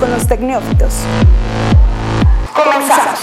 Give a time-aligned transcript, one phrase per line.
[0.00, 0.94] Con los Tecnófitos.
[2.54, 3.20] Comenzamos.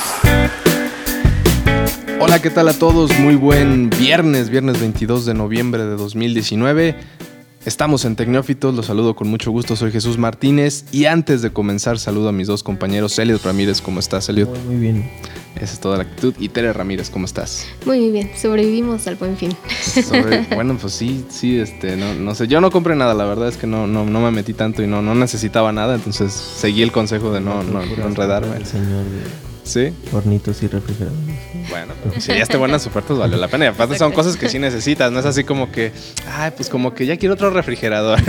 [2.19, 3.17] Hola, ¿qué tal a todos?
[3.19, 6.96] Muy buen viernes, viernes 22 de noviembre de 2019.
[7.65, 11.99] Estamos en Tecnófitos, los saludo con mucho gusto, soy Jesús Martínez y antes de comenzar
[11.99, 14.49] saludo a mis dos compañeros, Elliot Ramírez, ¿cómo estás, Elliot?
[14.49, 15.12] Muy, muy bien.
[15.56, 16.34] Esa es toda la actitud.
[16.40, 17.68] Y Tere Ramírez, ¿cómo estás?
[17.86, 19.55] Muy bien, sobrevivimos al buen fin.
[19.81, 23.50] Sobre- bueno, pues sí, sí, este, no, no sé, yo no compré nada, la verdad
[23.50, 26.82] es que no, no, no me metí tanto y no, no necesitaba nada, entonces seguí
[26.82, 28.56] el consejo de no, no, no enredarme.
[28.58, 29.94] El señor de ¿Sí?
[30.12, 31.36] hornitos y refrigeradores.
[31.70, 33.66] Bueno, pero si ya te buenas ofertas, valió la pena.
[33.66, 35.92] Y aparte son cosas que sí necesitas, no es así como que,
[36.28, 38.20] ay, pues como que ya quiero otro refrigerador.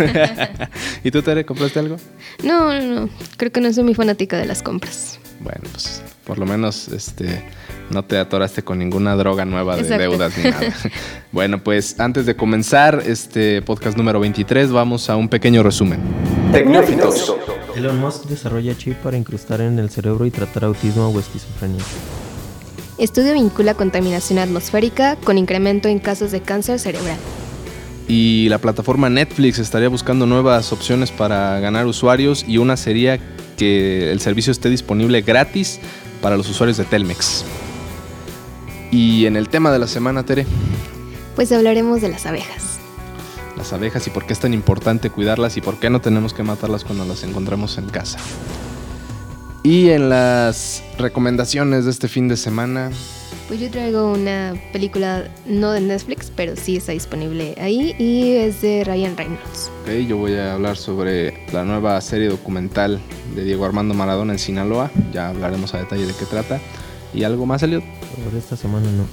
[1.04, 1.96] ¿Y tú, Tere, compraste algo?
[2.44, 3.08] No, no, no,
[3.38, 5.18] creo que no soy muy fanática de las compras.
[5.40, 6.02] Bueno, pues
[6.32, 7.44] por lo menos este
[7.90, 10.02] no te atoraste con ninguna droga nueva de Exacto.
[10.02, 10.72] deudas ni nada.
[11.30, 16.00] bueno, pues antes de comenzar este podcast número 23, vamos a un pequeño resumen.
[16.50, 17.36] Tecnófitos.
[17.76, 21.84] Elon Musk desarrolla chip para incrustar en el cerebro y tratar autismo o esquizofrenia.
[22.96, 27.18] Estudio vincula contaminación atmosférica con incremento en casos de cáncer cerebral.
[28.08, 33.20] Y la plataforma Netflix estaría buscando nuevas opciones para ganar usuarios y una sería
[33.56, 35.78] que el servicio esté disponible gratis
[36.22, 37.44] para los usuarios de Telmex.
[38.90, 40.46] Y en el tema de la semana, Tere,
[41.36, 42.78] Pues hablaremos de las abejas.
[43.56, 46.42] las abejas y por qué es tan importante cuidarlas y por qué no tenemos que
[46.42, 48.18] matarlas cuando las encontramos en casa.
[49.62, 52.90] Y en las recomendaciones de este fin de semana,
[53.52, 58.62] Pues yo traigo una película no de Netflix, pero sí está disponible ahí y es
[58.62, 59.70] de Ryan Reynolds.
[59.82, 62.98] ok, yo voy a hablar sobre la nueva serie documental
[63.34, 64.90] de Diego Armando Maradona en Sinaloa.
[65.12, 66.62] Ya hablaremos a detalle de qué trata.
[67.12, 67.84] ¿Y algo más, Elliot?
[68.24, 69.04] Por esta semana no.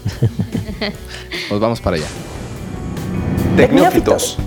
[1.50, 2.08] Pues vamos para allá.
[3.58, 4.38] Tecnófitos.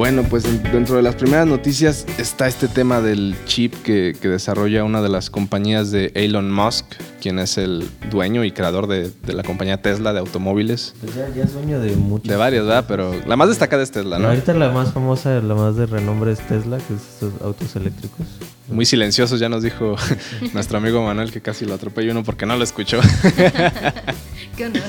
[0.00, 4.28] Bueno, pues en- dentro de las primeras noticias está este tema del chip que, que
[4.28, 6.86] desarrolla una de las compañías de Elon Musk,
[7.20, 10.94] quien es el dueño y creador de, de la compañía Tesla de automóviles.
[11.02, 12.26] Pues ya, ya es dueño de muchos.
[12.30, 12.86] De varias, ¿verdad?
[12.88, 14.28] Pero la más destacada es Tesla, ¿no?
[14.28, 18.26] Ahorita la más famosa, la más de renombre es Tesla, que es estos autos eléctricos.
[18.68, 19.96] Muy silenciosos, ya nos dijo
[20.54, 23.00] nuestro amigo Manuel que casi lo atropelló uno porque no lo escuchó.
[24.56, 24.80] ¿Qué honor?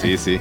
[0.00, 0.38] sí, sí.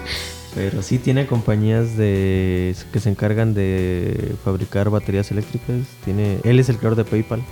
[0.57, 5.75] Pero sí tiene compañías de que se encargan de fabricar baterías eléctricas.
[6.03, 7.44] Tiene, él es el creador de PayPal.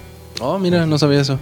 [0.42, 1.38] Oh, mira, no sabía eso.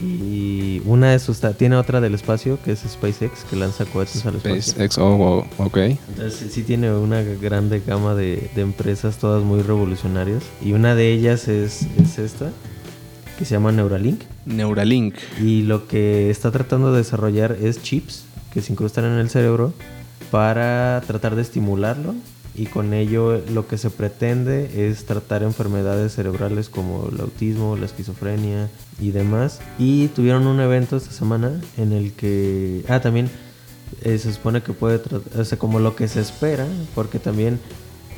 [0.00, 4.36] Y una de sus tiene otra del espacio que es SpaceX que lanza cohetes al
[4.36, 4.62] espacio.
[4.62, 5.76] SpaceX, oh, wow, ok.
[5.78, 10.44] Entonces sí- sí tiene una grande gama de, de empresas, todas muy revolucionarias.
[10.62, 12.52] Y una de ellas es, es esta,
[13.38, 14.20] que se llama Neuralink.
[14.44, 15.14] Neuralink.
[15.42, 19.72] Y lo que está tratando de desarrollar es chips que se incrustan en el cerebro
[20.30, 22.14] para tratar de estimularlo.
[22.54, 27.84] Y con ello lo que se pretende es tratar enfermedades cerebrales como el autismo, la
[27.84, 29.60] esquizofrenia y demás.
[29.78, 32.82] Y tuvieron un evento esta semana en el que...
[32.88, 33.28] Ah, también
[34.02, 37.60] eh, se supone que puede tratar, o sea, como lo que se espera, porque también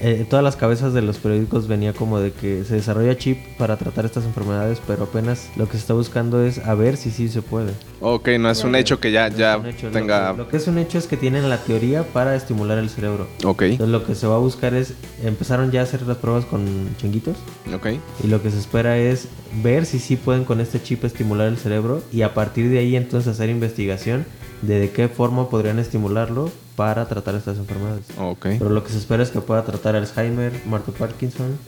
[0.00, 3.76] eh, todas las cabezas de los periódicos venía como de que se desarrolla chip para
[3.76, 7.28] tratar estas enfermedades, pero apenas lo que se está buscando es a ver si sí
[7.28, 7.72] se puede.
[8.00, 10.32] Ok, no es un hecho que ya, No ya hecho, lo tenga...
[10.32, 13.26] que- Lo, que es un hecho es que tienen la teoría para estimular el cerebro.
[13.44, 14.94] Ok, Entonces lo que se va a buscar es,
[15.24, 16.64] empezaron ya a hacer las pruebas con
[17.00, 17.36] chinguitos
[17.74, 17.88] ok.
[18.22, 19.28] y lo que se espera es
[19.62, 22.94] ver si sí pueden con este chip estimular el cerebro y a partir de ahí
[22.96, 24.26] entonces hacer investigación
[24.62, 28.04] de qué forma podrían estimularlo para tratar estas enfermedades.
[28.18, 28.46] Ok.
[28.58, 31.58] Pero lo que se espera es que pueda tratar Alzheimer, Marco Parkinson,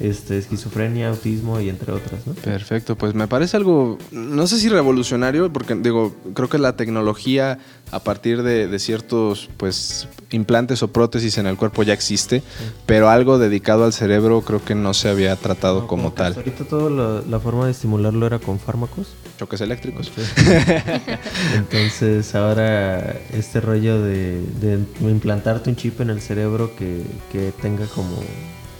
[0.00, 2.34] este, esquizofrenia, autismo y entre otras, ¿no?
[2.34, 7.58] Perfecto, pues me parece algo, no sé si revolucionario, porque digo, creo que la tecnología
[7.90, 12.42] a partir de, de ciertos pues implantes o prótesis en el cuerpo ya existe,
[12.86, 16.34] pero algo dedicado al cerebro creo que no se había tratado No, como hasta tal.
[16.34, 19.08] Ahorita toda la forma de estimularlo era con fármacos.
[19.38, 20.10] Choques eléctricos.
[21.54, 27.86] Entonces ahora este rollo de, de implantarte un chip en el cerebro que, que tenga
[27.86, 28.22] como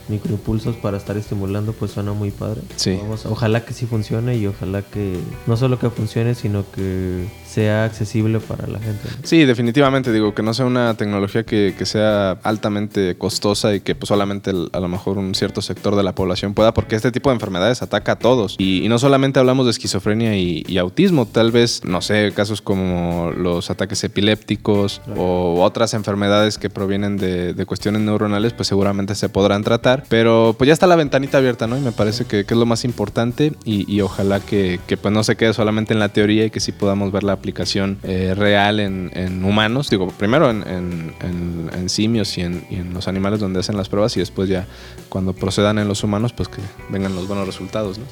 [0.08, 2.62] microimpulsos para estar estimulando, pues suena muy padre.
[2.76, 2.98] Sí.
[3.00, 7.84] Vamos, ojalá que sí funcione y ojalá que no solo que funcione, sino que sea
[7.84, 9.00] accesible para la gente.
[9.08, 9.16] ¿no?
[9.22, 13.94] Sí, definitivamente, digo, que no sea una tecnología que, que sea altamente costosa y que
[13.94, 17.12] pues, solamente el- a lo mejor un cierto sector de la población pueda, porque este
[17.12, 18.56] tipo de enfermedades ataca a todos.
[18.58, 22.62] Y, y no solamente hablamos de esquizofrenia y, y autismo, tal vez, no sé, casos
[22.62, 29.14] como los ataques epilépticos o otras enfermedades que provienen de, de cuestiones neuronales, pues seguramente
[29.14, 30.04] se podrán tratar.
[30.08, 31.76] Pero pues ya está la ventanita abierta, ¿no?
[31.76, 35.12] Y me parece que, que es lo más importante y, y ojalá que, que, pues
[35.12, 38.34] no se quede solamente en la teoría y que sí podamos ver la aplicación eh,
[38.36, 39.90] real en, en humanos.
[39.90, 44.16] Digo, primero en, en- simios y en, y en los animales donde hacen las pruebas
[44.16, 44.66] y después ya
[45.08, 46.60] cuando procedan en los humanos, pues que
[46.90, 48.04] vengan los buenos resultados, ¿no?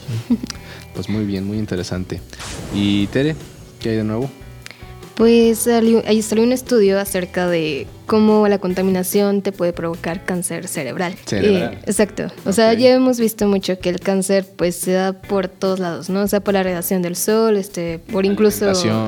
[0.95, 2.21] Pues muy bien, muy interesante.
[2.75, 3.37] Y Tere,
[3.81, 4.29] ¿qué hay de nuevo?
[5.21, 10.67] Pues salió- ahí salió un estudio acerca de cómo la contaminación te puede provocar cáncer
[10.67, 11.15] cerebral.
[11.27, 11.75] Cerebral.
[11.75, 12.29] Eh, exacto.
[12.47, 16.09] O sea, ya hemos visto mucho que el cáncer pues se da por todos lados,
[16.09, 16.23] ¿no?
[16.23, 18.65] O sea, por la radiación del sol, este, por incluso...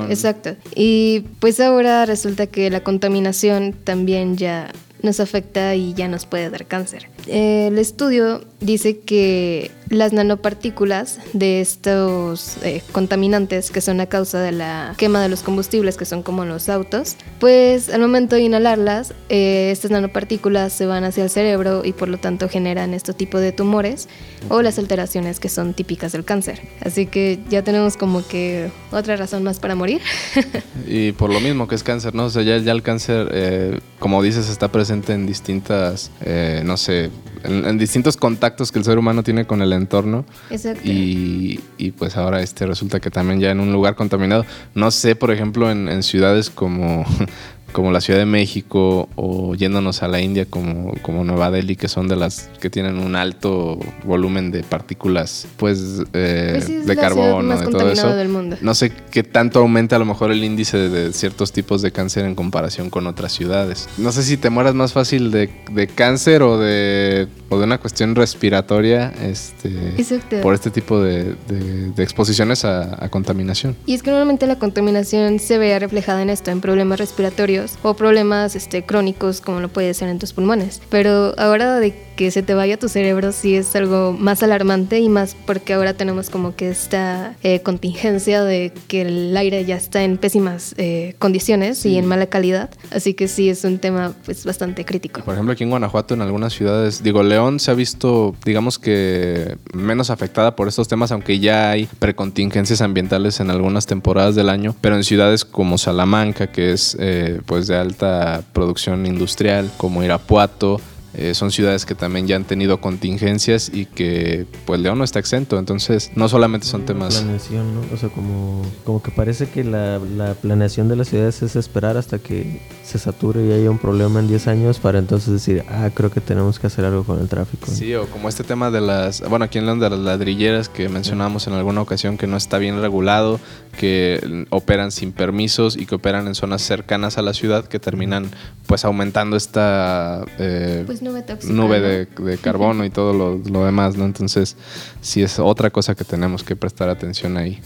[0.07, 0.55] Exacto.
[0.75, 4.71] Y pues ahora resulta que la contaminación también ya
[5.01, 7.07] nos afecta y ya nos puede dar cáncer.
[7.25, 14.39] Eh, el estudio dice que las nanopartículas de estos eh, contaminantes que son a causa
[14.39, 18.41] de la quema de los combustibles que son como los autos, pues al momento de
[18.41, 23.13] inhalarlas, eh, estas nanopartículas se van hacia el cerebro y por lo tanto generan este
[23.13, 24.07] tipo de tumores
[24.49, 26.61] o las alteraciones que son típicas del cáncer.
[26.81, 30.01] Así que ya tenemos como que otra razón más para morir.
[30.85, 32.25] Y por lo mismo que es cáncer, ¿no?
[32.25, 36.77] O sea, ya, ya el cáncer, eh, como dices, está presente en distintas, eh, no
[36.77, 37.09] sé,
[37.43, 40.25] en, en distintos contactos que el ser humano tiene con el entorno.
[40.49, 40.81] Exacto.
[40.83, 44.45] Y, y, pues ahora este resulta que también ya en un lugar contaminado.
[44.75, 47.05] No sé, por ejemplo, en, en ciudades como,
[47.73, 51.89] como la Ciudad de México o yéndonos a la India como, como Nueva Delhi, que
[51.89, 56.95] son de las que tienen un alto volumen de partículas, pues, eh, Pues sí, de
[56.95, 58.15] carbono, de todo eso.
[58.15, 58.57] del mundo.
[58.61, 62.25] No sé qué tanto aumenta a lo mejor el índice de ciertos tipos de cáncer
[62.25, 63.89] en comparación con otras ciudades.
[63.97, 67.77] No sé si te mueras más fácil de, de cáncer o de, o de una
[67.77, 70.41] cuestión respiratoria este, Exacto.
[70.41, 73.75] por este tipo de, de- de exposiciones a, a contaminación.
[73.85, 77.93] Y es que normalmente la contaminación se ve reflejada en esto, en problemas respiratorios o
[77.95, 80.81] problemas este, crónicos como lo puede ser en tus pulmones.
[80.89, 85.09] Pero ahora de que se te vaya tu cerebro sí es algo más alarmante y
[85.09, 90.03] más porque ahora tenemos como que esta eh, contingencia de que el aire ya está
[90.03, 92.69] en pésimas eh, condiciones y en mala calidad.
[92.91, 95.21] Así que sí es un tema pues bastante crítico.
[95.21, 99.57] Por ejemplo, aquí en Guanajuato, en algunas ciudades, digo, León se ha visto, digamos que
[99.73, 104.75] menos afectada por estos temas, aunque ya hay precontingencias ambientales en algunas temporadas del año,
[104.81, 110.79] pero en ciudades como Salamanca, que es eh, pues de alta producción industrial, como Irapuato,
[111.15, 115.19] eh, son ciudades que también ya han tenido contingencias y que pues León no está
[115.19, 117.17] exento, entonces no solamente son temas...
[117.17, 117.81] Planeación, ¿no?
[117.93, 121.97] O sea, como, como que parece que la, la planeación de las ciudades es esperar
[121.97, 125.89] hasta que se sature y haya un problema en 10 años para entonces decir, ah,
[125.93, 127.67] creo que tenemos que hacer algo con el tráfico.
[127.67, 127.73] ¿no?
[127.73, 130.89] Sí, o como este tema de las, bueno, aquí en León de las ladrilleras que
[130.89, 133.39] mencionamos en alguna ocasión que no está bien regulado,
[133.77, 138.29] que operan sin permisos y que operan en zonas cercanas a la ciudad que terminan
[138.67, 141.53] pues aumentando esta eh, Pues nube tóxica.
[141.53, 141.87] nube ¿no?
[141.87, 144.05] de, de carbono y todo lo, lo demás, ¿no?
[144.05, 144.55] Entonces
[145.01, 147.59] sí es otra cosa que tenemos que prestar atención ahí.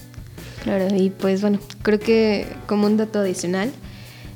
[0.64, 3.70] Claro, y pues bueno, creo que como un dato adicional,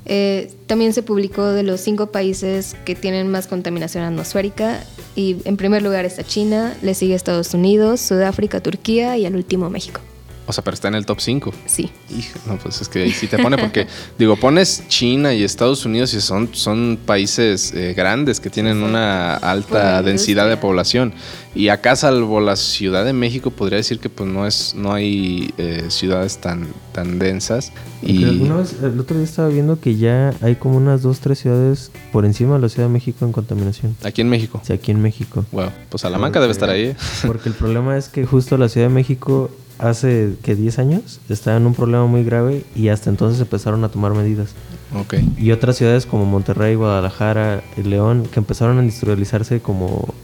[0.04, 4.80] eh, también se publicó de los cinco países que tienen más contaminación atmosférica
[5.14, 9.70] y en primer lugar está China, le sigue Estados Unidos, Sudáfrica, Turquía y al último
[9.70, 10.00] México.
[10.46, 11.52] O sea, pero está en el top 5.
[11.66, 13.86] Sí, Hijo, no, pues es que ahí sí te pone porque,
[14.18, 19.38] digo, pones China y Estados Unidos y son, son países eh, grandes que tienen una
[19.40, 21.14] Por alta densidad de población.
[21.54, 25.52] Y acá, salvo la Ciudad de México, podría decir que pues no es no hay
[25.58, 27.72] eh, ciudades tan, tan densas.
[28.00, 31.90] Y vez, el otro día estaba viendo que ya hay como unas dos, tres ciudades
[32.10, 33.96] por encima de la Ciudad de México en contaminación.
[34.02, 34.60] aquí en México.
[34.64, 35.44] Sea, aquí en México.
[35.52, 36.86] Wow, pues Salamanca debe estar ahí.
[36.86, 36.96] ¿eh?
[37.26, 39.50] Porque el problema es que justo la Ciudad de México
[39.82, 43.89] hace que 10 años estaba en un problema muy grave y hasta entonces empezaron a
[43.91, 44.51] tomar medidas.
[44.98, 45.15] Ok.
[45.39, 50.15] Y otras ciudades como Monterrey, Guadalajara, y León, que empezaron a industrializarse como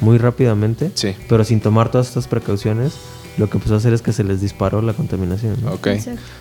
[0.00, 1.14] muy rápidamente, Sí.
[1.28, 2.94] pero sin tomar todas estas precauciones,
[3.38, 5.56] lo que empezó a hacer es que se les disparó la contaminación.
[5.62, 5.72] ¿no?
[5.72, 5.88] Ok.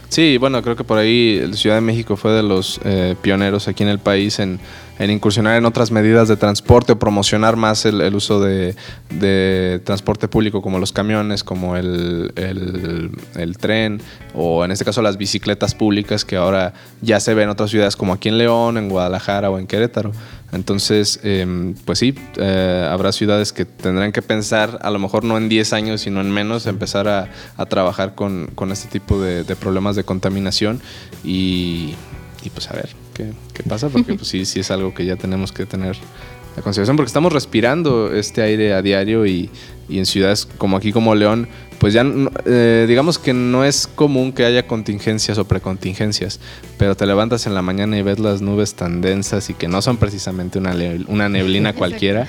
[0.10, 3.68] Sí, bueno, creo que por ahí el Ciudad de México fue de los eh, pioneros
[3.70, 4.60] aquí en el país en,
[5.00, 8.76] en incursionar en otras medidas de transporte o promocionar más el, el uso de,
[9.10, 14.02] de transporte público como los camiones, como el, el- el tren
[14.34, 17.96] o en este caso las bicicletas públicas que ahora ya se ven en otras ciudades
[17.96, 20.12] como aquí en León, en Guadalajara o en Querétaro.
[20.52, 25.38] Entonces, em, pues sí, eh, habrá ciudades que tendrán que pensar, a lo mejor no
[25.38, 27.30] en 10 años, sino en menos, empezar a,
[27.70, 30.82] trabajar con, con este tipo de, problemas de contaminación.
[31.24, 31.96] Y,
[32.44, 35.16] y, pues a ver qué, qué pasa, porque pues sí, sí es algo que ya
[35.16, 35.98] tenemos que tener
[36.58, 39.50] a consideración, porque estamos respirando este aire a diario y,
[39.92, 41.48] y en ciudades como aquí, como León,
[41.80, 42.06] pues ya
[42.46, 46.40] eh, digamos que no es común que haya contingencias o precontingencias,
[46.78, 49.82] pero te levantas en la mañana y ves las nubes tan densas y que no
[49.82, 50.76] son precisamente una,
[51.08, 52.28] una neblina cualquiera,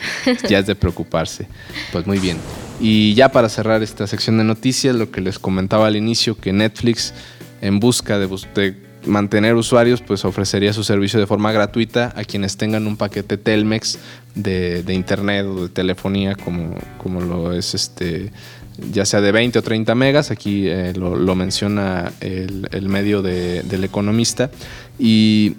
[0.48, 1.48] ya es de preocuparse.
[1.92, 2.38] Pues muy bien.
[2.80, 6.52] Y ya para cerrar esta sección de noticias, lo que les comentaba al inicio, que
[6.54, 7.12] Netflix,
[7.60, 8.74] en busca de, bus- de
[9.06, 13.98] mantener usuarios, pues ofrecería su servicio de forma gratuita a quienes tengan un paquete Telmex
[14.34, 18.30] de, internet o de telefonía, como, como lo es este
[18.90, 23.84] ya sea de 20 o 30 megas, aquí eh, lo, menciona el, medio de- del
[23.84, 24.50] economista.
[24.98, 25.56] Y,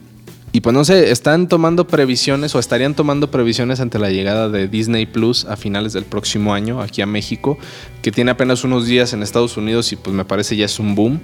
[0.51, 4.67] y pues no sé, están tomando previsiones o estarían tomando previsiones ante la llegada de
[4.67, 7.57] Disney Plus a finales del próximo año aquí a México,
[8.01, 10.95] que tiene apenas unos días en Estados Unidos y pues me parece ya es un
[10.95, 11.19] boom.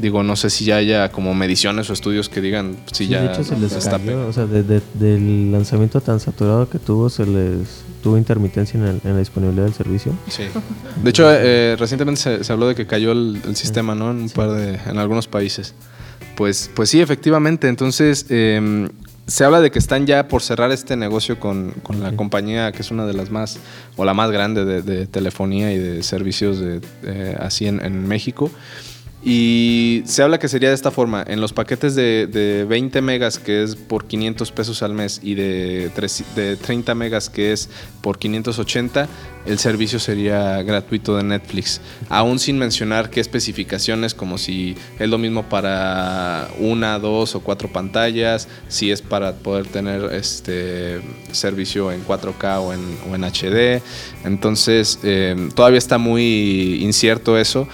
[0.00, 3.22] Digo, no sé si ya haya como mediciones o estudios que digan si Sí, ya
[3.22, 6.78] de hecho se les está cayó, o sea, de- de- del lanzamiento tan saturado que
[6.78, 10.12] tuvo, se les tuvo intermitencia en, el- en la disponibilidad del servicio.
[10.28, 10.44] Sí.
[11.02, 14.10] De hecho, eh, recientemente se, se habló de que cayó el, el sistema, ¿no?
[14.10, 15.74] En un par de, en algunos países.
[16.36, 17.68] Pues, pues sí, efectivamente.
[17.68, 18.88] Entonces, eh,
[19.26, 22.80] se habla de que están ya por cerrar este negocio con, con la compañía que
[22.82, 23.58] es una de las más,
[23.96, 28.08] o la más grande de, de telefonía y de servicios de, eh, así en, en
[28.08, 28.50] México.
[29.22, 33.38] Y se habla que sería de esta forma, en los paquetes de, de 20 megas
[33.38, 37.68] que es por 500 pesos al mes y de, tres- de 30 megas que es
[38.00, 39.08] por 580,
[39.44, 45.18] el servicio sería gratuito de Netflix, aún sin mencionar qué especificaciones, como si es lo
[45.18, 52.06] mismo para una, dos o cuatro pantallas, si es para poder tener este servicio en
[52.06, 52.80] 4K o en,
[53.14, 53.82] en HD.
[54.24, 57.68] Entonces, eh, todavía está muy incierto eso,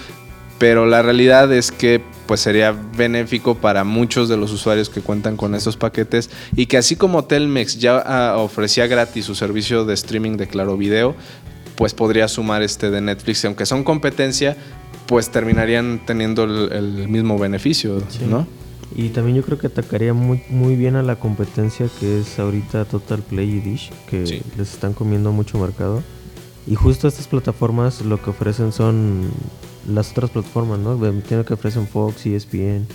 [0.59, 5.37] pero la realidad es que pues sería benéfico para muchos de los usuarios que cuentan
[5.37, 9.95] con estos paquetes y que así como Telmex ya ah, ofrecía gratis su servicio de
[9.95, 11.15] streaming de Claro Video,
[11.77, 14.57] pues podría sumar este de Netflix, y aunque son competencia,
[15.07, 18.25] pues terminarían teniendo el, el mismo beneficio, Sí.
[18.29, 18.47] ¿no?
[18.95, 22.87] Y también yo creo que atacaría muy, muy bien a la competencia que es ahorita
[22.87, 24.43] Total Play y Dish, que Sí.
[24.57, 26.03] les están comiendo mucho mercado.
[26.67, 29.29] Y justo estas plataformas lo que ofrecen son
[29.89, 30.99] las otras plataformas, ¿no?
[30.99, 32.87] Ve- Tienen que ofrecen Fox, ESPN.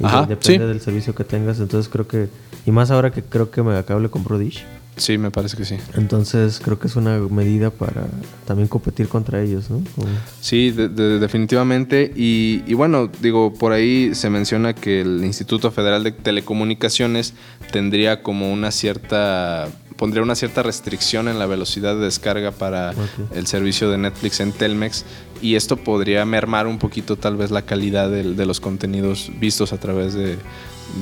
[0.00, 0.28] Y Ajá, sí.
[0.30, 1.60] depende del servicio que tengas.
[1.60, 2.28] Entonces creo que.
[2.66, 4.64] Y más ahora que creo que Megacable compró Dish.
[4.96, 5.76] Sí, me parece que sí.
[5.94, 8.04] Entonces creo que es una medida para
[8.46, 9.82] también competir contra ellos, ¿no?
[9.96, 10.06] Como-
[10.42, 12.12] Sí, de- de- definitivamente.
[12.14, 17.32] Y, y bueno, digo, por ahí se menciona que el Instituto Federal de Telecomunicaciones
[17.72, 22.94] tendría como una cierta pondría una cierta restricción en la velocidad de descarga para
[23.34, 25.04] el servicio de Netflix en Telmex
[25.40, 29.78] y esto podría mermar un poquito tal vez la calidad de, los contenidos vistos a
[29.78, 30.38] través de,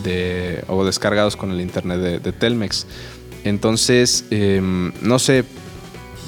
[0.02, 2.86] de- o descargados con el internet de, de Telmex.
[3.44, 5.44] Entonces, em, no sé,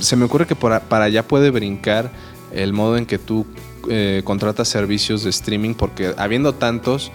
[0.00, 2.10] se me ocurre que por para allá puede brincar
[2.52, 3.46] el modo en que tú
[3.88, 7.10] eh, contratas servicios de streaming, porque habiendo tantos,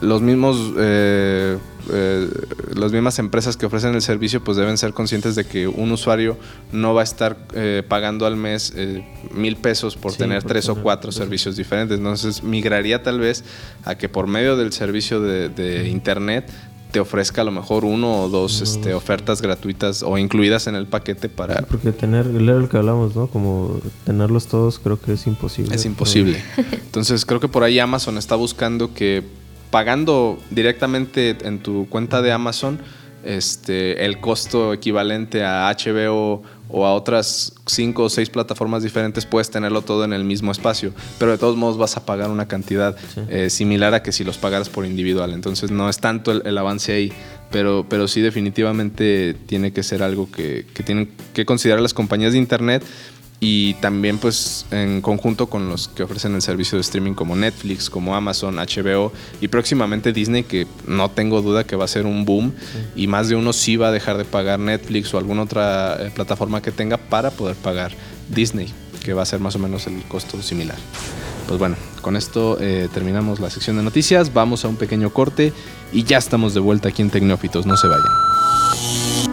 [0.00, 1.58] los mismos, eh,
[1.90, 2.28] eh,
[2.74, 6.36] las mismas empresas que ofrecen el servicio, pues deben ser conscientes de que un usuario
[6.72, 10.52] no va a estar eh, pagando al mes eh, mil pesos por Sí, tener por
[10.52, 11.98] tres o cuatro servicios diferentes.
[11.98, 13.44] Entonces, migraría tal vez
[13.84, 16.50] a que por medio del servicio de, de internet
[16.92, 20.86] te ofrezca a lo mejor uno o dos este, ofertas gratuitas o incluidas en el
[20.86, 23.26] paquete para, Porque tener, era lo que hablamos, ¿no?
[23.28, 25.74] Como tenerlos todos creo que es imposible.
[25.74, 26.42] Es imposible.
[26.56, 29.24] Entonces creo que por ahí Amazon está buscando que
[29.72, 32.78] pagando directamente en tu cuenta de Amazon
[33.24, 39.50] este, el costo equivalente a HBO o a otras cinco o seis plataformas diferentes puedes
[39.50, 42.96] tenerlo todo en el mismo espacio, pero de todos modos vas a pagar una cantidad
[43.14, 43.20] Sí.
[43.28, 45.32] eh, similar a que si los pagaras por individual.
[45.32, 47.12] Entonces no es tanto el, el avance ahí,
[47.50, 52.32] pero, pero sí definitivamente tiene que ser algo que, que tienen que considerar las compañías
[52.32, 52.82] de Internet
[53.44, 57.90] y también pues en conjunto con los que ofrecen el servicio de streaming como Netflix,
[57.90, 62.24] como Amazon, HBO y próximamente Disney que no tengo duda que va a ser un
[62.24, 62.52] boom
[62.94, 66.12] y más de uno sí va a dejar de pagar Netflix o alguna otra eh,
[66.14, 67.90] plataforma que tenga para poder pagar
[68.28, 68.72] Disney
[69.02, 70.76] que va a ser más o menos el costo similar.
[71.48, 75.52] Pues bueno, con esto eh, terminamos la sección de noticias, vamos a un pequeño corte
[75.92, 78.31] y ya estamos de vuelta aquí en Tecnófitos, no se vayan.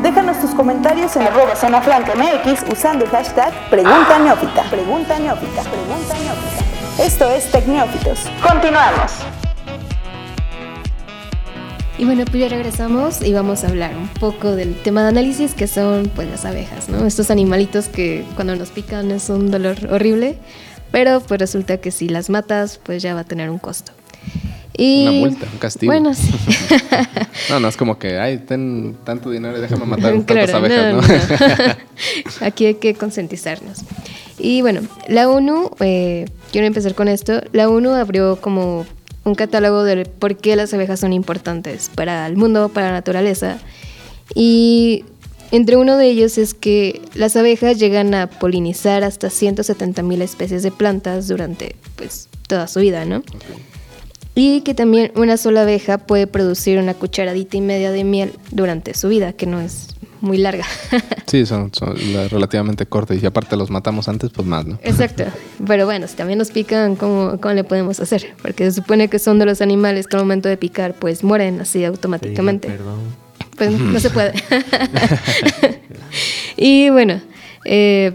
[0.01, 2.13] Déjanos tus comentarios en arroba zona franca
[2.71, 4.63] usando el hashtag Pregunta Neófita.
[4.69, 5.61] Pregunta Neófita.
[5.63, 7.03] Pregunta Neófita.
[7.03, 8.19] Esto es Tecneófitos.
[8.41, 9.11] Continuamos.
[11.97, 15.53] Y bueno, pues ya regresamos y vamos a hablar un poco del tema de análisis
[15.53, 17.05] que son pues las abejas, ¿no?
[17.05, 20.37] Estos animalitos que cuando nos pican es un dolor horrible,
[20.91, 23.91] pero pues resulta que si las matas pues ya va a tener un costo.
[24.79, 25.91] Y, Una multa, un castigo.
[25.91, 26.31] Bueno, sí.
[27.49, 30.93] No, no es como que, ay, ten tanto dinero y déjame matar Claro, tantas abejas,
[30.93, 31.01] ¿no?
[31.01, 31.75] no.
[32.45, 33.79] Aquí hay que concientizarnos.
[34.37, 38.85] Y bueno, la ONU, eh, quiero empezar con esto, la ONU abrió como
[39.25, 43.57] un catálogo de por qué las abejas son importantes para el mundo, para la naturaleza.
[44.33, 45.03] Y
[45.51, 50.63] entre uno de ellos es que las abejas llegan a polinizar hasta 170 mil especies
[50.63, 53.23] de plantas durante pues, toda su vida, ¿no?
[54.41, 58.93] Y que también una sola abeja puede producir una cucharadita y media de miel durante
[58.93, 59.89] su vida, que no es
[60.21, 60.63] muy larga.
[61.25, 61.69] sí, son,
[62.31, 64.79] relativamente cortas y aparte los matamos antes, pues más, ¿no?
[64.81, 65.25] Exacto.
[65.67, 68.33] Pero bueno, si también nos pican, ¿cómo, ¿cómo, le podemos hacer?
[68.41, 71.59] Porque se supone que son de los animales que al momento de picar, pues mueren
[71.59, 72.69] así automáticamente.
[72.69, 72.99] perdón.
[73.57, 74.35] Pues no se puede.
[76.55, 77.19] y bueno,
[77.65, 78.13] eh,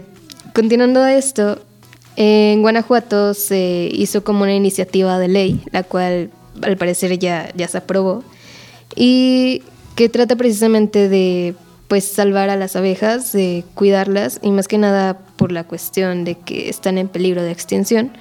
[0.55, 1.61] continuando esto,
[2.15, 6.29] en Guanajuato se hizo como una iniciativa de ley, la cual
[6.61, 8.23] al parecer ya, ya se aprobó,
[8.95, 9.63] y
[9.95, 11.55] que trata precisamente de
[11.87, 16.35] pues salvar a las abejas, de cuidarlas, y más que nada por la cuestión de
[16.35, 18.11] que están en peligro de extinción,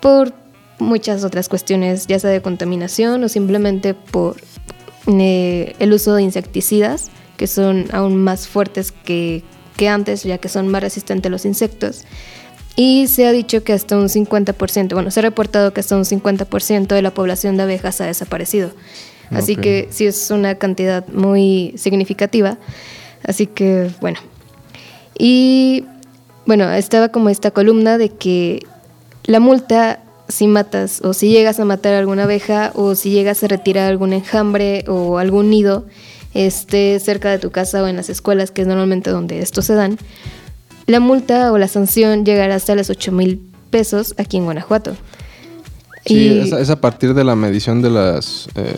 [0.00, 0.32] por
[0.78, 4.36] muchas otras cuestiones, ya sea de contaminación o simplemente por
[5.06, 9.42] eh, el uso de insecticidas, que son aún más fuertes que,
[9.76, 12.04] que antes, ya que son más resistentes a los insectos.
[12.76, 16.04] Y se ha dicho que hasta un 50%, bueno, se ha reportado que hasta un
[16.04, 18.72] 50% de la población de abejas ha desaparecido.
[19.30, 22.58] Así que sí es una cantidad muy significativa.
[23.26, 24.18] Así que, bueno.
[25.16, 25.84] Y
[26.46, 28.66] bueno, estaba como esta columna de que
[29.24, 33.42] la multa si matas o si llegas a matar a alguna abeja o si llegas
[33.44, 35.84] a retirar algún enjambre o algún nido
[36.32, 39.74] esté cerca de tu casa o en las escuelas, que es normalmente donde estos se
[39.74, 39.98] dan,
[40.86, 44.96] la multa o la sanción llegará hasta los 8 mil pesos aquí en Guanajuato.
[46.06, 48.48] Sí, es, a partir de la medición de las...
[48.54, 48.74] Eh,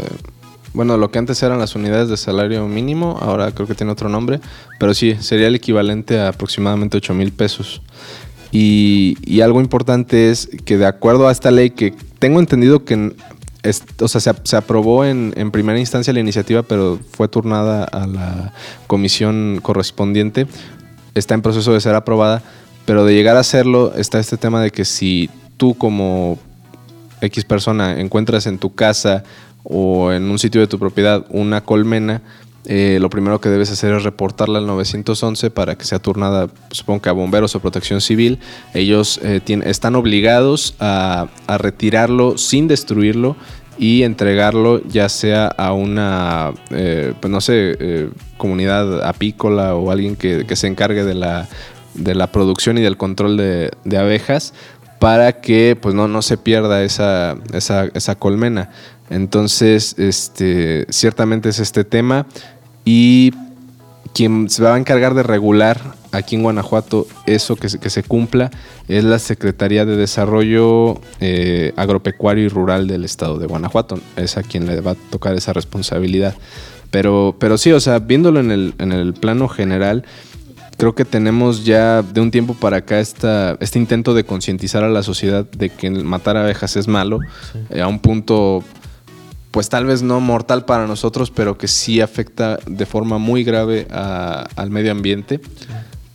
[0.72, 4.08] bueno, lo que antes eran las unidades de salario mínimo, ahora creo que tiene otro
[4.08, 4.40] nombre,
[4.78, 7.80] pero sí, sería el equivalente a aproximadamente 8 mil pesos.
[8.52, 13.12] Y, algo importante es que de acuerdo a esta ley, que tengo entendido que
[13.98, 18.52] o sea, se, aprobó en, en, primera instancia la iniciativa, pero fue turnada a la
[18.86, 20.46] comisión correspondiente
[21.18, 22.42] está en proceso de ser aprobada,
[22.84, 26.38] pero de llegar a hacerlo está este tema de que si tú como
[27.20, 29.24] X persona encuentras en tu casa
[29.64, 32.22] o en un sitio de tu propiedad una colmena,
[32.68, 37.00] eh, lo primero que debes hacer es reportarla al 911 para que sea turnada, supongo
[37.00, 38.40] que a bomberos o protección civil.
[38.74, 43.36] Ellos eh, están obligados a, retirarlo sin destruirlo
[43.78, 50.16] y entregarlo ya sea a una, eh, pues no sé, eh, comunidad apícola o alguien
[50.16, 51.48] que, se encargue de la,
[51.94, 54.54] de la, producción y del control de, abejas
[54.98, 58.70] para que pues no, no se pierda esa, esa, esa, colmena.
[59.10, 62.26] Entonces, este, ciertamente es este tema
[62.84, 63.32] y
[64.14, 65.80] quien se va a encargar de regular
[66.16, 68.50] aquí en Guanajuato eso que se, que se cumpla
[68.88, 73.98] es la Secretaría de Desarrollo eh, Agropecuario y Rural del Estado de Guanajuato.
[74.16, 76.34] Es a quien le va a tocar esa responsabilidad.
[76.90, 80.04] Pero, pero sí, o sea, viéndolo en el, en el plano general,
[80.76, 84.88] creo que tenemos ya de un tiempo para acá esta, este intento de concientizar a
[84.88, 87.20] la sociedad de que matar abejas es malo,
[87.70, 88.62] eh, a un punto
[89.50, 93.86] pues tal vez no mortal para nosotros, pero que sí afecta de forma muy grave
[93.90, 95.40] al medio ambiente,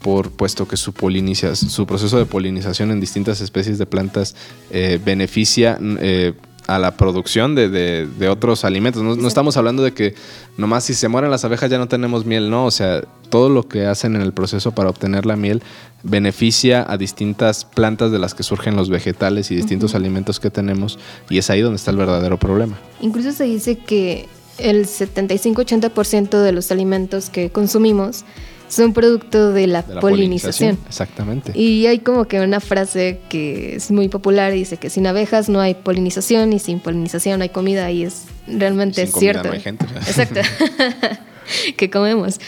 [0.01, 4.35] por puesto que su, su proceso de polinización en distintas especies de plantas
[4.71, 6.33] eh, beneficia eh,
[6.67, 9.01] a la producción de, otros alimentos.
[9.03, 10.15] No, estamos hablando de que
[10.57, 13.67] nomás si se mueren las abejas ya no tenemos miel, no, o sea, todo lo
[13.67, 15.61] que hacen en el proceso para obtener la miel
[16.03, 20.97] beneficia a distintas plantas de las que surgen los vegetales y distintos alimentos que tenemos
[21.29, 22.79] y es ahí donde está el verdadero problema.
[23.01, 28.23] Incluso se dice que el 75-80% de los alimentos que consumimos
[28.71, 30.77] son producto de la, polinización.
[30.88, 31.51] Exactamente.
[31.53, 35.49] Y hay como que una frase que es muy popular y dice que sin abejas
[35.49, 39.49] no hay polinización y sin polinización no hay comida y es realmente cierto.
[39.49, 39.86] No hay gente.
[40.07, 40.39] Exacto.
[41.77, 42.39] que comemos.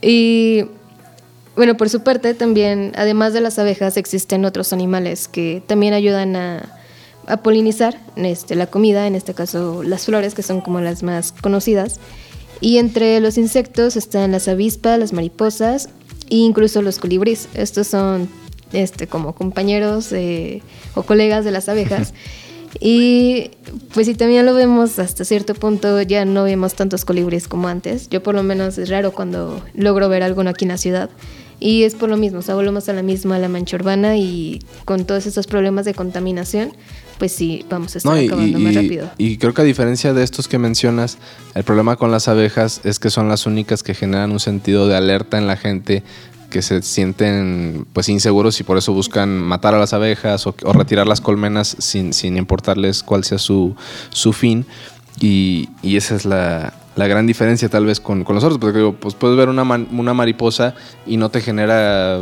[0.00, 0.66] Y
[1.56, 6.36] bueno, por su parte también, además de las abejas, existen otros animales que también ayudan
[6.36, 6.78] a,
[7.26, 11.32] a polinizar este, la comida, en este caso las flores, que son como las más
[11.32, 12.00] conocidas.
[12.60, 15.88] Y entre los insectos están las avispas, las mariposas
[16.30, 17.48] e incluso los colibríes.
[17.54, 18.28] Estos son
[18.72, 20.62] este, como compañeros eh,
[20.94, 22.14] o colegas de las abejas.
[22.80, 23.50] Y
[23.92, 28.08] pues si también lo vemos hasta cierto punto, ya no vemos tantos colibríes como antes.
[28.08, 31.10] Yo por lo menos es raro cuando logro ver alguno aquí en la ciudad.
[31.60, 34.16] Y es por lo mismo, o sea, volvemos a la misma, a la mancha urbana
[34.16, 36.72] y con todos estos problemas de contaminación,
[37.18, 39.10] pues sí, vamos a estar acabando más rápido.
[39.18, 41.18] Y creo que a diferencia de estos que mencionas,
[41.54, 44.96] el problema con las abejas es que son las únicas que generan un sentido de
[44.96, 46.02] alerta en la gente
[46.50, 51.06] que se sienten pues inseguros y por eso buscan matar a las abejas o, retirar
[51.08, 53.74] las colmenas sin, sin importarles cuál sea su,
[54.10, 54.64] su fin.
[55.20, 58.78] Y, y, esa es la, la gran diferencia tal vez con, con los otros, porque
[58.78, 60.74] digo, pues puedes ver una, man- una mariposa
[61.06, 62.18] y no te genera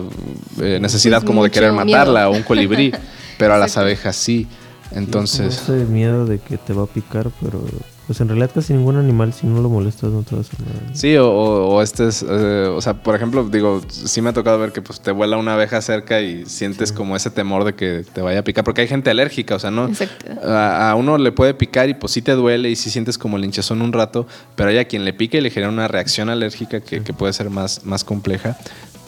[0.61, 2.93] eh, necesidad Pues como de querer matarla o un colibrí,
[3.39, 4.47] pero a las abejas sí.
[4.95, 7.63] Entonces, ese miedo de que te va a picar, pero
[8.07, 10.61] pues en realidad casi ningún animal, si no lo molestas, no te va a hacer
[10.61, 10.95] nada.
[10.95, 14.33] sí, o, o, o este es, eh, o sea, por ejemplo, digo, sí me ha
[14.33, 17.75] tocado ver que pues te vuela una abeja cerca y sientes como ese temor de
[17.75, 20.27] que te vaya a picar, porque hay gente alérgica, o sea, no, Exacto.
[20.45, 23.37] a, a uno le puede picar y pues sí te duele y sí sientes como
[23.37, 24.27] el hinchazón un rato,
[24.57, 27.33] pero hay a quien le pica y le genera una reacción alérgica que, que puede
[27.33, 28.59] ser más, más compleja.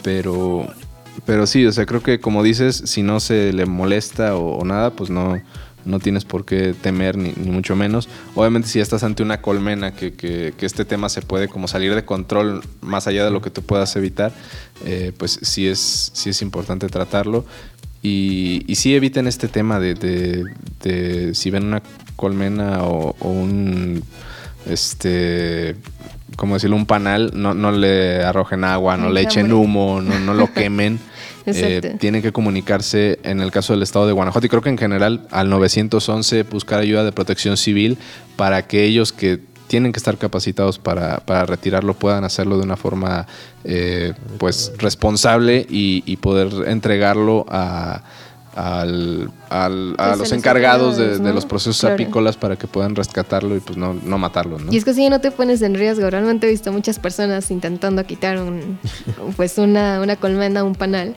[0.03, 0.67] Pero,
[1.25, 4.65] pero sí, o sea, creo que como dices, si no se le molesta o, o
[4.65, 5.39] nada, pues no,
[5.85, 8.09] no tienes por qué temer, ni, ni mucho menos.
[8.35, 11.67] Obviamente si ya estás ante una colmena, que, que- que este tema se puede como
[11.67, 14.33] salir de control más allá de lo que tú puedas evitar,
[14.85, 17.45] eh, pues sí es, sí es importante tratarlo.
[18.01, 20.45] Y, y sí eviten este tema de, de-
[20.83, 21.81] de si ven una
[22.15, 24.03] colmena o, o un,
[24.69, 25.75] este,
[26.35, 26.75] ¿cómo decirlo?
[26.75, 30.99] Un panal, no, no le arrojen agua, no le echen humo, no, no lo quemen.
[31.45, 34.77] Eh, tienen que comunicarse en el caso del estado de Guanajuato y creo que en
[34.77, 37.97] general al 911 buscar ayuda de protección civil
[38.35, 42.77] para que ellos que tienen que estar capacitados para, para retirarlo puedan hacerlo de una
[42.77, 43.27] forma
[43.63, 48.03] eh, pues responsable y poder entregarlo a,
[48.55, 51.95] al- al- a Pues los encargados de, los procesos Claro.
[51.95, 54.71] apícolas para que puedan rescatarlo y pues no, no matarlo, ¿no?
[54.71, 58.03] Y es que si no te pones en riesgo, realmente he visto muchas personas intentando
[58.05, 58.79] quitar un,
[59.37, 61.15] pues una, una colmena, un panal,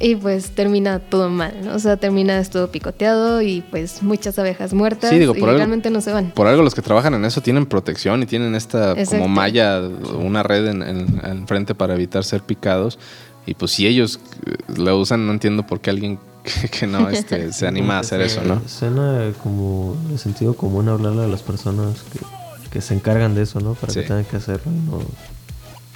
[0.00, 1.74] y pues termina todo mal, ¿no?
[1.76, 5.58] O sea, termina todo picoteado y pues muchas abejas muertas Sí, digo, y por algo-
[5.58, 6.32] realmente no se van.
[6.32, 9.80] Por algo los que trabajan en eso tienen protección y tienen esta como malla,
[10.18, 12.98] una red en, en- en frente para evitar ser picados.
[13.46, 17.08] Y pues si ellos eh, lo usan, no entiendo por qué alguien que, que no
[17.08, 18.60] este, se anima a hacer eso, ¿no?
[18.68, 22.20] Suena como de sentido común hablarle a las personas que,
[22.70, 23.74] que se encargan de eso, ¿no?
[23.74, 24.00] Para Sí.
[24.00, 25.02] que tengan que hacerlo y no,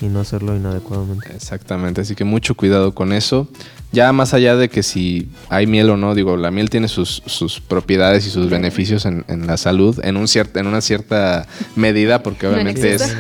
[0.01, 1.33] y no hacerlo inadecuadamente.
[1.35, 3.49] Exactamente, así que mucho cuidado con eso.
[3.90, 7.22] Ya más allá de que si hay miel o no, digo, la miel tiene sus,
[7.24, 11.46] sus propiedades y sus beneficios en, en la salud, en, un cier- en una cierta
[11.74, 13.16] medida, porque obviamente es,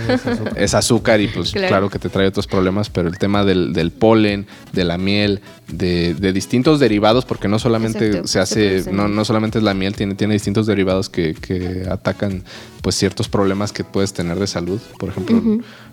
[0.56, 1.68] es azúcar y pues claro.
[1.68, 1.90] Claro.
[1.90, 6.12] que te trae otros problemas, pero el tema del, del polen, de la miel, de,
[6.14, 9.94] de distintos derivados, porque no solamente Exacto, se hace, no, no solamente es la miel,
[9.94, 12.42] tiene, tiene distintos derivados que, que atacan
[12.82, 14.80] pues ciertos problemas que puedes tener de salud.
[14.98, 15.42] Por ejemplo,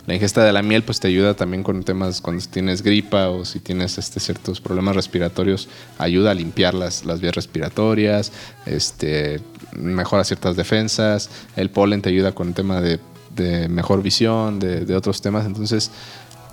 [0.05, 3.43] la ingesta de la miel pues te ayuda también con temas cuando tienes gripa o
[3.43, 8.31] si tienes este, ciertos problemas respiratorios, ayuda a limpiar las, las vías respiratorias,
[8.65, 9.39] este,
[9.77, 12.99] mejora ciertas defensas, el polen te ayuda con el tema de,
[13.35, 15.91] de mejor visión, de, de otros temas, entonces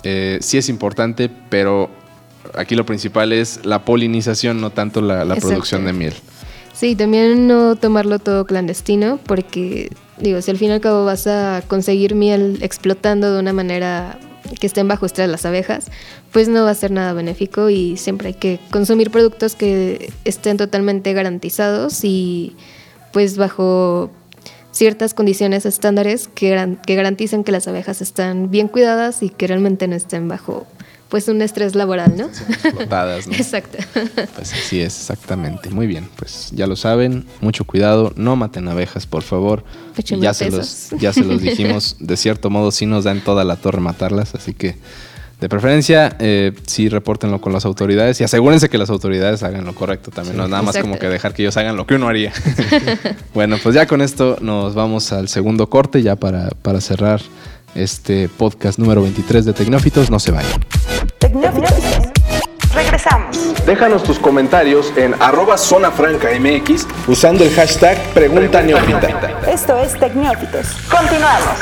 [0.03, 1.89] eh, sí es importante, pero
[2.55, 6.13] aquí lo principal es la polinización, no tanto la, la producción de miel.
[6.73, 11.27] Sí, también no tomarlo todo clandestino, porque, digo, si al fin y al cabo vas
[11.27, 14.17] a conseguir miel explotando de una manera
[14.59, 15.87] que estén bajo estrés las abejas,
[16.31, 20.57] pues no va a ser nada benéfico y siempre hay que consumir productos que estén
[20.57, 22.55] totalmente garantizados y
[23.11, 24.11] pues bajo
[24.71, 29.87] ciertas condiciones estándares que, que garanticen que las abejas están bien cuidadas y que realmente
[29.87, 30.65] no estén bajo
[31.13, 32.25] pues un estrés laboral, ¿no?
[32.25, 33.35] Explotadas, ¿no?
[33.35, 33.77] Exacto.
[34.33, 35.69] Pues así es, exactamente.
[35.69, 39.63] Muy bien, pues ya lo saben, mucho cuidado, no maten abejas, por favor.
[39.95, 43.43] Ocho ya se los, ya se los dijimos, de cierto modo sí nos dan toda
[43.43, 44.75] la torre matarlas, así que
[45.39, 49.75] de preferencia eh, sí repórtenlo con las autoridades y asegúrense que las autoridades hagan lo
[49.75, 52.33] correcto también, no nada más como que dejar que ellos hagan lo que uno haría.
[53.35, 57.21] bueno, pues ya con esto nos vamos al segundo corte, ya para, para cerrar
[57.75, 60.51] este podcast número 23 de Tecnófitos, no se vayan.
[61.19, 61.73] Tecnófitos.
[62.73, 63.37] Regresamos.
[63.65, 69.39] Déjanos tus comentarios en arroba zona franca MX usando el hashtag Pregunta Neófita.
[69.47, 70.67] Esto es Tecnófitos.
[70.89, 71.59] Continuamos.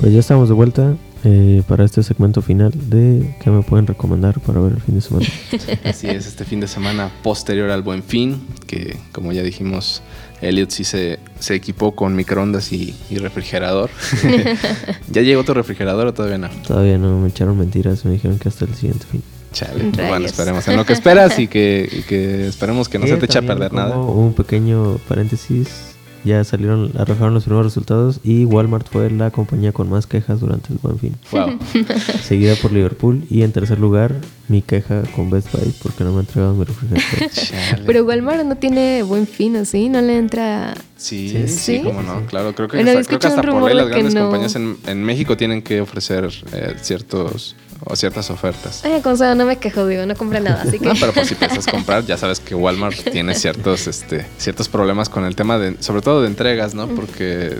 [0.00, 4.40] Pues ya estamos de vuelta eh, para este segmento final de qué me pueden recomendar
[4.40, 5.26] para ver el fin de semana.
[5.84, 10.02] Así es, este fin de semana posterior al Buen Fin, que como ya dijimos,
[10.40, 13.90] Elliot sí se, se equipó con microondas y, y refrigerador.
[15.10, 16.48] ¿Ya llegó tu refrigerador o todavía no?
[16.66, 19.22] Todavía no me echaron mentiras, me dijeron que hasta el siguiente fin.
[19.52, 23.16] Chale, bueno, esperemos en lo que esperas y que, y que esperemos que no se
[23.16, 23.96] te eche a perder nada.
[23.98, 25.89] Un pequeño paréntesis.
[26.24, 30.72] Ya salieron, arrojaron los primeros resultados y Walmart fue la compañía con más quejas durante
[30.72, 31.16] el buen fin.
[31.32, 31.58] Wow.
[32.22, 34.16] Seguida por Liverpool y en tercer lugar
[34.50, 37.30] mi queja con Best Buy porque no me ha entregado mi refrigerador.
[37.32, 37.82] Chale.
[37.86, 39.88] Pero Walmart no tiene buen fin, ¿o sí?
[39.88, 40.74] No le entra...
[40.96, 41.48] Sí, Sí.
[41.48, 41.80] sí, ¿Sí?
[41.82, 42.54] cómo no, claro.
[42.54, 44.22] Creo que, Bueno, hasta, creo que escuché un hasta por ley las grandes no.
[44.24, 48.82] compañías en, en México tienen que ofrecer eh, ciertos o ciertas ofertas.
[48.84, 50.84] Ay, sea, no me quejo, digo, no compré nada, así que...
[50.84, 55.08] No, pero pues si piensas comprar, ya sabes que Walmart tiene ciertos, este, ciertos problemas
[55.08, 56.88] con el tema de, sobre todo de entregas, ¿no?
[56.88, 57.56] Porque,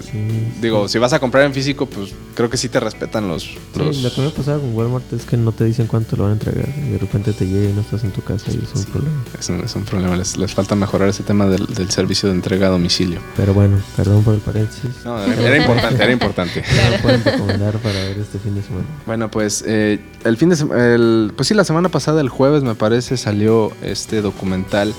[0.61, 3.59] digo, si vas a comprar en físico, pues creo que sí te respetan los, Sí,
[3.79, 6.25] los- lo que me ha pasado con Walmart es que no te dicen cuánto lo
[6.25, 6.69] van a entregar.
[6.87, 9.23] Y de repente te llega y no estás en tu casa y es un problema.
[9.39, 10.17] es, un, es un problema.
[10.17, 13.21] Les, les falta mejorar ese tema del, del servicio de entrega a domicilio.
[13.37, 14.91] Pero bueno, perdón por el paréntesis.
[15.05, 16.63] No, era, era importante, era importante.
[16.63, 18.87] ¿Qué me pueden recomendar para ver este fin de semana?
[19.07, 22.75] Bueno, pues eh, el fin de semana, pues sí, la semana pasada, el jueves me
[22.75, 24.95] parece, salió este documental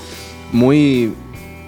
[0.52, 1.12] muy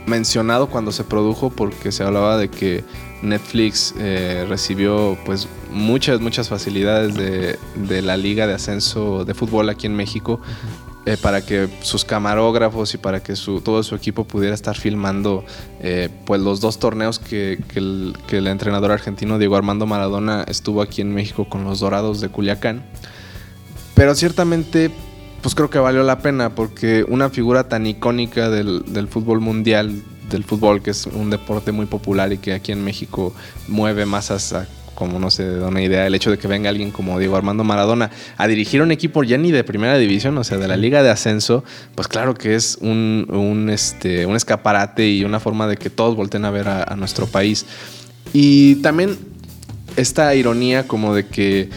[0.07, 2.85] mencionado cuando se produjo porque se hablaba de que
[3.25, 9.69] Netflix eh, recibió pues muchas, muchas facilidades de, de la liga de ascenso de fútbol
[9.69, 10.41] aquí en México
[11.07, 15.45] eh, para que sus camarógrafos y para que su, todo su equipo pudiera estar filmando
[15.81, 20.47] eh, pues los dos torneos que, que el, que el entrenador argentino Diego Armando Maradona
[20.49, 22.87] estuvo aquí en México con los Dorados de Culiacán.
[23.95, 24.91] Pero ciertamente,
[25.43, 30.03] pues creo que valió la pena porque una figura tan icónica del, del fútbol mundial,
[30.35, 33.35] del fútbol que es un deporte muy popular y que aquí en México
[33.69, 36.91] mueve masas a como no se da una idea, el hecho de que venga alguien
[36.91, 40.59] como Diego Armando Maradona a dirigir un equipo ya ni de primera división, o sea,
[40.59, 45.25] de la liga de ascenso, pues claro que es un, un, este, un escaparate y
[45.25, 47.67] una forma de que todos volteen a ver a, a nuestro país.
[48.33, 49.19] Y también
[49.97, 51.69] esta ironía como de que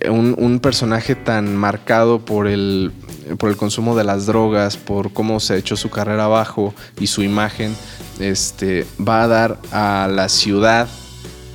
[0.00, 2.92] eh, un, un personaje tan marcado por el,
[3.38, 7.22] por el consumo de las drogas, por cómo se echó su carrera abajo y su
[7.22, 7.74] imagen,
[8.20, 10.88] este, va a dar a la ciudad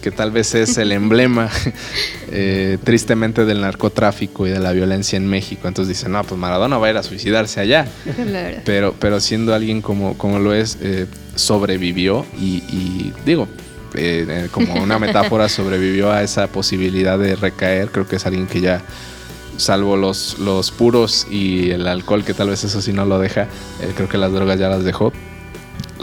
[0.01, 1.49] que tal vez es el emblema
[2.31, 5.67] eh, tristemente del narcotráfico y de la violencia en México.
[5.67, 7.87] Entonces dicen, no, pues Maradona va a ir a suicidarse allá.
[8.29, 8.57] Claro.
[8.65, 13.47] Pero, pero siendo alguien como, como lo es, eh, sobrevivió y, y digo,
[13.95, 17.89] eh, eh, como una metáfora, sobrevivió a esa posibilidad de recaer.
[17.89, 18.81] Creo que es alguien que ya,
[19.59, 23.43] salvo los, los puros y el alcohol, que tal vez eso sí no lo deja,
[23.81, 25.13] eh, creo que las drogas ya las dejó.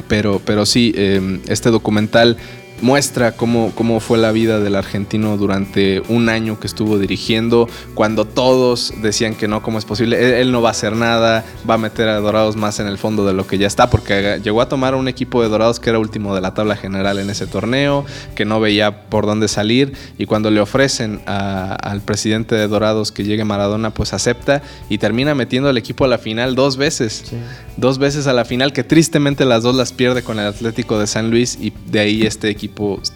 [0.08, 2.36] Pero, pero sí, eh, este documental
[2.82, 8.24] muestra cómo, cómo fue la vida del argentino durante un año que estuvo dirigiendo, cuando
[8.24, 11.74] todos decían que no, cómo es posible, él, él no va a hacer nada, va
[11.74, 14.60] a meter a Dorados más en el fondo de lo que ya está, porque llegó
[14.60, 17.46] a tomar un equipo de Dorados que era último de la tabla general en ese
[17.46, 22.68] torneo, que no veía por dónde salir, y cuando le ofrecen a- al presidente de
[22.68, 26.76] Dorados que llegue Maradona, pues acepta y termina metiendo al equipo a la final dos
[26.76, 27.36] veces Sí.
[27.76, 31.06] dos veces a la final, que tristemente las dos las pierde con el Atlético de
[31.06, 32.65] San Luis y de ahí este equipo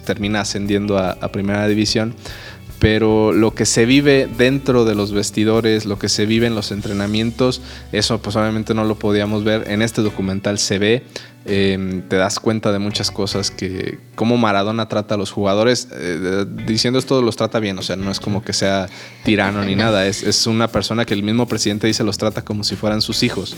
[0.05, 2.15] termina ascendiendo a, a primera división.
[2.79, 6.71] Pero lo que se vive dentro de los vestidores, lo que se vive en los
[6.71, 7.61] entrenamientos,
[7.91, 9.69] eso pues obviamente no lo podíamos ver.
[9.69, 11.03] En este documental se ve,
[11.45, 16.45] eh, te das cuenta de muchas cosas que cómo Maradona trata a los jugadores, eh,
[16.67, 18.87] diciendo esto los trata bien, o sea, no es como que sea
[19.23, 22.63] tirano ni nada, es, es una persona que el mismo presidente dice los trata como
[22.63, 23.55] si fueran sus hijos.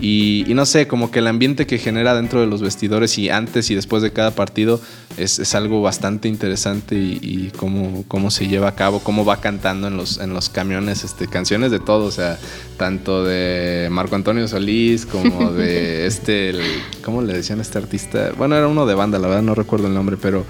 [0.00, 3.28] Y, y no sé, como que el ambiente que genera dentro de los vestidores y
[3.30, 4.80] antes y después de cada partido
[5.16, 9.40] es, es algo bastante interesante y, y cómo, cómo se lleva a cabo, cómo va
[9.40, 12.38] cantando en los, en los camiones este, canciones de todo, o sea,
[12.76, 16.62] tanto de Marco Antonio Solís como de este, el-
[17.04, 18.30] ¿cómo le decían a este artista?
[18.36, 20.44] Bueno, era uno de banda, la verdad no recuerdo el nombre, pero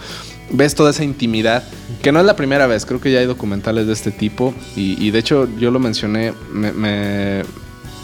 [0.51, 1.63] ves toda esa intimidad,
[2.03, 4.97] que no es la primera vez, creo que ya hay documentales de este tipo y,
[5.05, 7.43] y de hecho yo lo mencioné, me, me-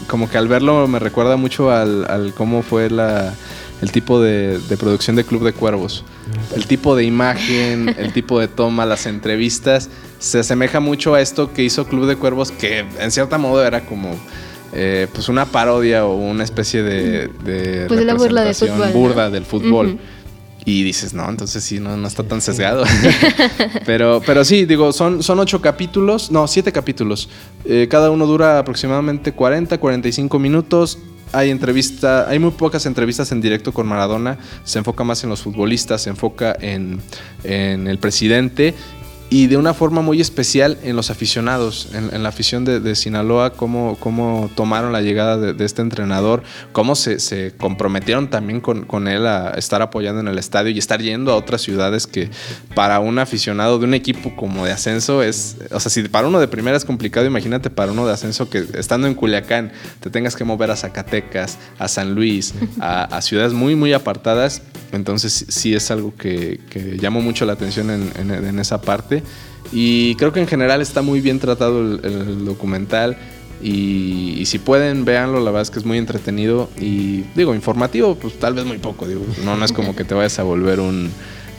[0.07, 3.33] como que al verlo me recuerda mucho al, al cómo fue la,
[3.81, 6.03] el tipo de, de producción de Club de Cuervos.
[6.55, 11.51] El tipo de imagen, el tipo de toma, las entrevistas, se asemeja mucho a esto
[11.53, 14.15] que hizo Club de Cuervos, que en cierta modo era como
[14.73, 18.79] eh, pues una parodia o una especie de, de Pues de la burla de fútbol,
[18.79, 18.91] ¿no?
[18.91, 19.99] burda del fútbol.
[20.67, 22.83] Y dices, no, entonces sí, no, no está tan sesgado.
[23.85, 27.29] pero, pero sí, digo, son, son ocho capítulos, no, siete capítulos.
[27.65, 30.97] Eh, cada uno dura aproximadamente 40, 45 minutos.
[31.31, 34.39] Hay entrevista, hay muy pocas entrevistas en directo con Maradona.
[34.63, 36.99] Se enfoca más en los futbolistas, se enfoca en,
[37.43, 38.73] en el presidente
[39.29, 43.97] y de una forma muy especial en los aficionados, en, la afición de, Sinaloa, cómo,
[43.99, 49.81] cómo tomaron la llegada de, este entrenador, cómo se, comprometieron también con, él a estar
[49.81, 52.29] apoyando en el estadio y estar yendo a otras ciudades que
[52.75, 56.39] para un aficionado de un equipo como de ascenso es, o sea, si para uno
[56.39, 60.35] de primera es complicado, imagínate para uno de ascenso que estando en Culiacán te tengas
[60.35, 64.61] que mover a Zacatecas, a San Luis, a, ciudades muy, muy apartadas,
[64.91, 69.14] entonces sí es algo que, que llamó mucho la atención en, en- en esa parte.
[69.71, 73.17] Y creo que en general está muy bien tratado el, documental.
[73.63, 78.37] Y, si pueden, véanlo, la verdad es que es muy entretenido y digo, informativo, pues
[78.37, 81.09] tal vez muy poco, digo, no, no es como que te vayas a volver un...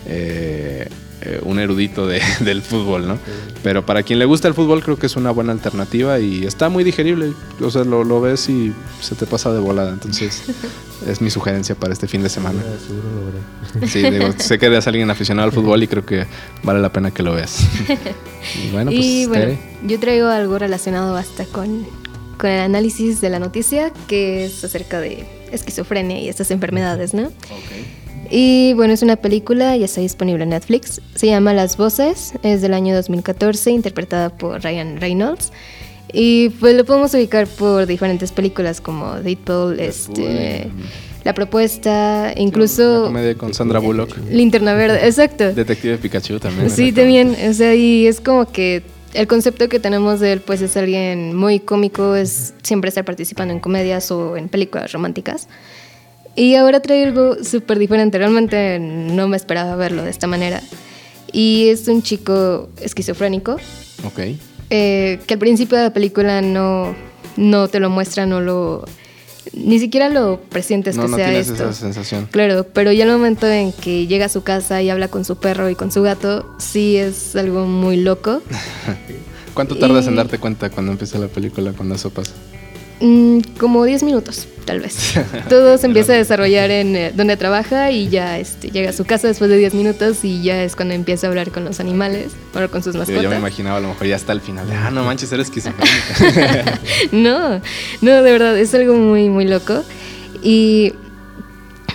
[0.07, 0.89] eh,
[1.23, 3.19] eh, un erudito de- del fútbol, ¿no?
[3.63, 6.69] Pero para quien le gusta el fútbol creo que es una buena alternativa y está
[6.69, 7.33] muy digerible.
[7.61, 9.91] O sea, lo, lo ves y se te pasa de volada.
[9.93, 10.43] Entonces,
[11.07, 12.61] es mi sugerencia para este fin de semana.
[12.87, 13.89] Seguro lo veré.
[13.89, 16.27] Sí, digo, sé que eres alguien aficionado al fútbol y creo que
[16.63, 17.61] vale la pena que lo veas.
[18.65, 21.85] Y bueno, pues y bueno, Tere, yo traigo algo relacionado hasta con,
[22.39, 27.33] con el análisis de la noticia, que es acerca de esquizofrenia y estas enfermedades, ¿no?
[28.31, 31.01] Y bueno, es una película, ya está disponible en Netflix.
[31.15, 35.53] Se llama Las Voces, es del año 2014, interpretada por Ryan Reynolds.
[36.19, 40.71] Y pues lo podemos ubicar por diferentes películas como Deadpool, este,
[41.25, 44.17] La Propuesta, incluso comedia con Sandra Bullock.
[44.31, 45.53] Linterna Verde, exacto.
[45.53, 46.71] Detective Pikachu también.
[46.71, 50.63] Sí, también, o sea, y es como que el concepto que tenemos de él, pues
[50.63, 55.49] es alguien muy cómico, es siempre estar participando en comedias o en películas románticas.
[56.35, 60.63] Y ahora trae algo súper diferente, realmente no me esperaba verlo de esta manera.
[61.31, 63.57] Y es un chico esquizofrénico,
[64.03, 64.21] Ok.
[64.71, 66.95] Eh, que al principio de la película no,
[67.37, 68.85] no te lo muestra, no lo...
[69.53, 71.63] Ni siquiera lo presientes No, que no sea tienes esto.
[71.65, 72.29] esa sensación.
[72.33, 75.37] Claro, pero ya el momento en que llega a su casa y habla con su
[75.37, 78.43] perro y con su gato, sí es algo muy loco.
[79.55, 82.33] ¿Cuánto tardas en darte cuenta cuando empieza la película, cuando eso pasa?
[83.01, 85.15] Mm, como 10 minutos, tal vez.
[85.51, 89.05] Todo se empieza a desarrollar en eh, donde trabaja y ya este, llega a su
[89.05, 92.33] casa después de 10 minutos y ya es cuando empieza a hablar con los animales,
[92.55, 93.23] bueno, con sus mascotas.
[93.23, 94.67] yo me imaginaba a lo mejor ya hasta el final.
[94.69, 96.81] de, Ah, no manches, eres esquizofrénica.
[97.13, 97.61] no,
[98.01, 99.83] no, de verdad, es algo muy, muy loco.
[100.43, 100.95] Y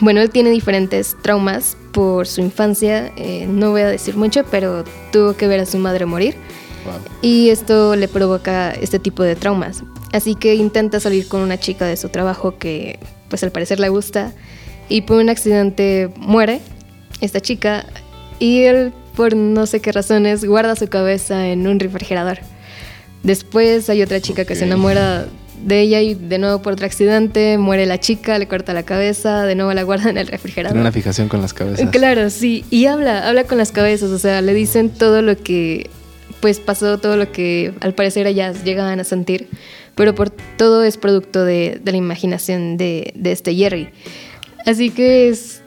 [0.01, 3.11] bueno, él tiene diferentes traumas por su infancia.
[3.15, 6.35] eh, no voy a decir mucho, pero tuvo que ver a su madre morir.
[6.85, 6.93] Wow.
[7.21, 9.83] Y esto le provoca este tipo de traumas.
[10.11, 13.89] Así que intenta salir con una chica de su trabajo que pues al parecer le
[13.89, 14.33] gusta.
[14.89, 16.59] Y por un accidente muere
[17.21, 17.85] esta chica.
[18.39, 22.39] Y él, por no sé qué razones, guarda su cabeza en un refrigerador.
[23.23, 25.27] Después hay otra chica que se enamora
[25.63, 29.43] de ella y de nuevo por otro accidente muere la chica, le corta la cabeza,
[29.43, 30.73] de nuevo la guarda en el refrigerador.
[30.73, 31.89] Tiene una fijación con las cabezas.
[31.91, 32.65] Claro, sí.
[32.69, 35.89] Y habla, habla con las cabezas, o sea, le dicen todo lo que
[36.39, 39.47] pues pasó, todo lo que al parecer ellas llegaban a sentir,
[39.95, 43.89] pero por todo es producto de, de la imaginación de, de este Jerry.
[44.65, 45.61] Así que es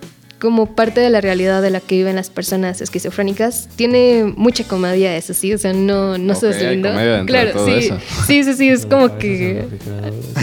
[0.45, 3.69] como parte de la realidad de la que viven las personas esquizofrénicas.
[3.77, 7.25] Tiene mucha comedia, eso sí, o sea, no, no se Ok, hay deslinda.
[7.25, 7.99] Claro, todo sí, eso.
[8.27, 9.65] sí, sí, sí, es como que...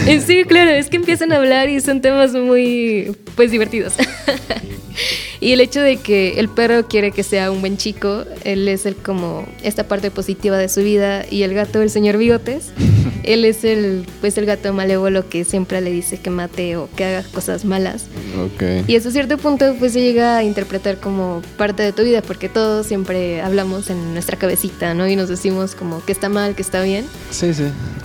[0.26, 3.94] Sí, claro, es que empiezan a hablar y son temas muy, pues, divertidos.
[5.42, 8.86] y el hecho de que el perro quiere que sea un buen chico, él es
[8.86, 12.70] el como esta parte positiva de su vida y el gato, el señor Bigotes,
[13.24, 17.04] él es el, pues, el gato malévolo que siempre le dice que mate o que
[17.04, 18.04] haga cosas malas.
[18.40, 18.88] Ok.
[18.88, 22.48] Y hasta cierto punto pues se llega a interpretar como parte de tu vida porque
[22.48, 25.08] todos siempre hablamos en nuestra cabecita, ¿no?
[25.08, 27.04] Y nos decimos como que está mal, que está bien.
[27.30, 27.64] Sí, sí.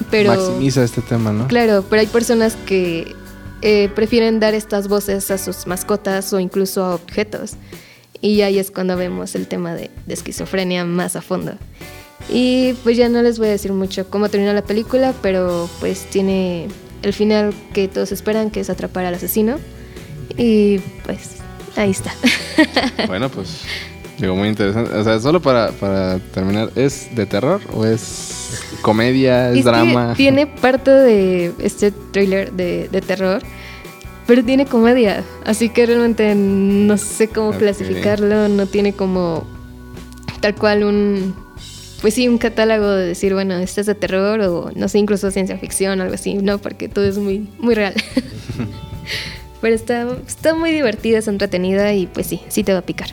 [0.09, 1.47] Pero- Maximiza este tema, ¿no?
[1.47, 3.15] Claro, pero hay personas que
[3.61, 7.53] eh, prefieren dar estas voces a sus mascotas o incluso a objetos.
[8.21, 11.53] Y ahí es cuando vemos el tema de, de esquizofrenia más a fondo.
[12.29, 16.05] Y pues ya no les voy a decir mucho cómo termina la película, pero pues
[16.09, 16.67] tiene
[17.03, 19.57] el final que todos esperan, que es atrapar al asesino.
[20.35, 21.37] Y pues
[21.75, 22.13] ahí está.
[23.07, 23.61] Bueno, pues.
[24.17, 24.93] Digo, muy interesante.
[24.95, 29.51] O sea, solo para, para terminar, ¿es de terror o es comedia?
[29.51, 30.13] ¿Es, drama?
[30.15, 33.43] tiene parte de este thriller de, de terror,
[34.25, 35.23] pero tiene comedia.
[35.45, 38.49] Así que realmente no sé cómo clasificarlo.
[38.49, 39.45] No tiene como
[40.39, 41.35] tal cual un.
[42.01, 45.31] Pues sí, un catálogo de decir, bueno, este es de terror o no sé, incluso
[45.31, 46.35] ciencia ficción o algo así.
[46.35, 47.93] No, porque todo es muy, muy real.
[49.61, 53.09] pero está, está muy divertida, es entretenida y pues sí, sí te va a picar.